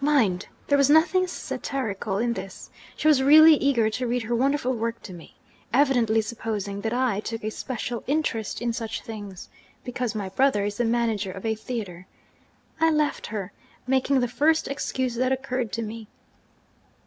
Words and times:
Mind! 0.00 0.48
there 0.68 0.78
was 0.78 0.88
nothing 0.88 1.26
satirical 1.26 2.16
in 2.16 2.32
this. 2.32 2.70
She 2.96 3.06
was 3.06 3.22
really 3.22 3.52
eager 3.56 3.90
to 3.90 4.06
read 4.06 4.22
her 4.22 4.34
wonderful 4.34 4.72
work 4.72 5.02
to 5.02 5.12
me 5.12 5.36
evidently 5.74 6.22
supposing 6.22 6.80
that 6.80 6.94
I 6.94 7.20
took 7.20 7.44
a 7.44 7.50
special 7.50 8.02
interest 8.06 8.62
in 8.62 8.72
such 8.72 9.02
things, 9.02 9.50
because 9.84 10.14
my 10.14 10.30
brother 10.30 10.64
is 10.64 10.78
the 10.78 10.86
manager 10.86 11.32
of 11.32 11.44
a 11.44 11.54
theatre! 11.54 12.06
I 12.80 12.90
left 12.90 13.26
her, 13.26 13.52
making 13.86 14.20
the 14.20 14.26
first 14.26 14.68
excuse 14.68 15.16
that 15.16 15.32
occurred 15.32 15.70
to 15.72 15.82
me. 15.82 16.08